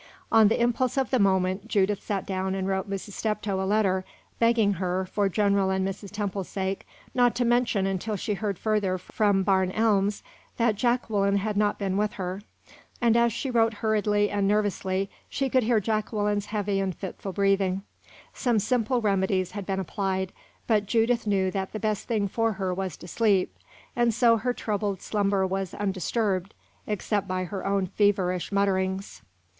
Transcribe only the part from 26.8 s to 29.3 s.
except by her own feverish mutterings.